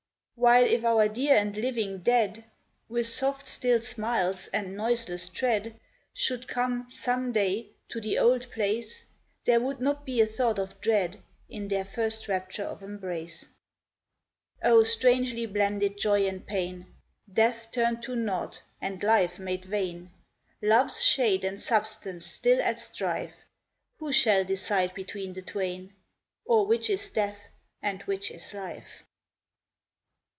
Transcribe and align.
While 0.35 0.63
if 0.65 0.83
our 0.83 1.07
dear 1.07 1.35
and 1.35 1.55
living 1.55 1.99
dead, 1.99 2.45
With 2.89 3.05
soft, 3.05 3.45
still 3.47 3.79
smiles 3.79 4.47
and 4.47 4.75
noiseless 4.75 5.29
tread, 5.29 5.79
Should 6.15 6.47
come, 6.47 6.87
some 6.89 7.31
day, 7.31 7.67
to 7.89 8.01
the 8.01 8.17
old 8.17 8.49
place, 8.49 9.03
There 9.45 9.59
would 9.59 9.79
not 9.79 10.03
be 10.03 10.19
a 10.19 10.25
thought 10.25 10.57
of 10.57 10.81
dread 10.81 11.21
In 11.47 11.67
their 11.67 11.85
first 11.85 12.27
rapture 12.27 12.63
of 12.63 12.81
embrace! 12.81 13.49
Oh, 14.63 14.81
strangely 14.81 15.45
blended 15.45 15.99
joy 15.99 16.25
and 16.27 16.43
pain! 16.43 16.87
Death 17.31 17.69
turned 17.71 18.01
to 18.01 18.15
naught, 18.15 18.63
and 18.81 19.03
life 19.03 19.37
made 19.37 19.65
vain, 19.65 20.09
Love's 20.59 21.03
shade 21.03 21.43
and 21.43 21.61
substance 21.61 22.25
still 22.25 22.59
at 22.63 22.79
strife, 22.79 23.45
Who 23.97 24.11
shall 24.11 24.43
decide 24.43 24.95
between 24.95 25.33
the 25.33 25.43
twain, 25.43 25.93
Or 26.45 26.65
which 26.65 26.89
is 26.89 27.11
death, 27.11 27.49
and 27.83 28.01
which 28.03 28.31
is 28.31 28.55
life 28.55 29.03